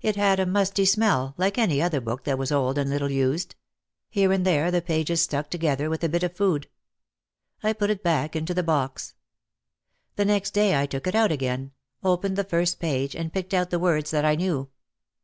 [0.00, 3.54] It had a musty smell like any other book that was old and little used;
[4.10, 6.68] here and there the pages stuck together with a bit of food.
[7.62, 9.14] I put it back into the box.
[10.16, 11.70] The next day I took it out again,
[12.02, 14.68] opened to the first page and picked out the words that I knew.